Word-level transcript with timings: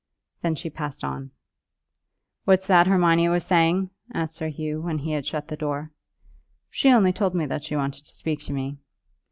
Then 0.41 0.55
she 0.55 0.71
passed 0.71 1.03
on. 1.03 1.29
"What's 2.45 2.65
that 2.65 2.87
Hermione 2.87 3.29
was 3.29 3.45
saying?" 3.45 3.91
asked 4.11 4.33
Sir 4.33 4.47
Hugh, 4.47 4.81
when 4.81 4.97
he 4.97 5.11
had 5.11 5.27
shut 5.27 5.47
the 5.47 5.55
door. 5.55 5.91
"She 6.71 6.89
only 6.89 7.13
told 7.13 7.35
me 7.35 7.45
that 7.45 7.63
she 7.65 7.75
wanted 7.75 8.05
to 8.07 8.15
speak 8.15 8.39
to 8.45 8.51
me." 8.51 8.79